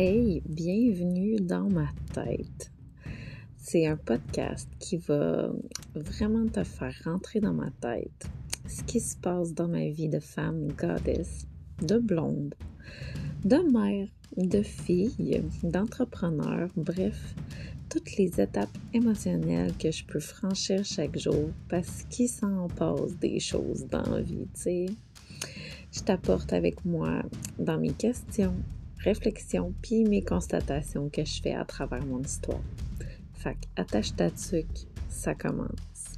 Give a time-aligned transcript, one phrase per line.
[0.00, 2.70] Hey, bienvenue dans ma tête.
[3.56, 5.50] C'est un podcast qui va
[5.96, 8.28] vraiment te faire rentrer dans ma tête
[8.68, 11.48] ce qui se passe dans ma vie de femme goddess,
[11.82, 12.54] de blonde,
[13.44, 14.06] de mère,
[14.36, 17.34] de fille, d'entrepreneur, bref,
[17.90, 23.40] toutes les étapes émotionnelles que je peux franchir chaque jour parce qu'il s'en passe des
[23.40, 24.86] choses dans la vie, tu sais.
[25.90, 27.22] Je t'apporte avec moi
[27.58, 28.54] dans mes questions,
[28.98, 32.60] réflexions, puis mes constatations que je fais à travers mon histoire.
[33.34, 36.16] Fait attache ta tuque, ça commence.